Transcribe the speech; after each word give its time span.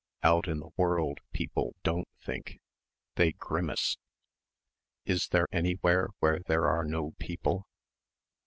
Out 0.23 0.47
in 0.47 0.57
the 0.57 0.71
world 0.77 1.19
people 1.31 1.75
don't 1.83 2.07
think.... 2.19 2.59
They 3.17 3.33
grimace.... 3.33 3.99
Is 5.05 5.27
there 5.27 5.45
anywhere 5.51 6.07
where 6.17 6.39
there 6.39 6.65
are 6.67 6.83
no 6.83 7.11
people? 7.19 7.67